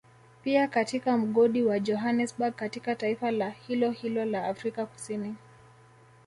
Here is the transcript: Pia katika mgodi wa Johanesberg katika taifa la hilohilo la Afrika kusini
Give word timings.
Pia 0.43 0.67
katika 0.67 1.17
mgodi 1.17 1.63
wa 1.63 1.79
Johanesberg 1.79 2.55
katika 2.55 2.95
taifa 2.95 3.31
la 3.31 3.49
hilohilo 3.49 4.25
la 4.25 4.47
Afrika 4.47 4.85
kusini 4.85 5.35